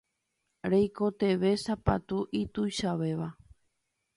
[0.71, 3.29] Reikotevẽ sapatu ituichavéva.